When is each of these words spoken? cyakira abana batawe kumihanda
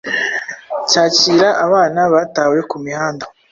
cyakira 0.89 1.49
abana 1.65 2.01
batawe 2.13 2.57
kumihanda 2.69 3.25